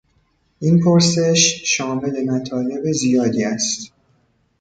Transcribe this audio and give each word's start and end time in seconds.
این 0.59 0.79
پرسش 0.83 1.61
شامل 1.65 2.25
مطالب 2.29 2.91
زیادی 2.91 3.43
است. 3.43 3.91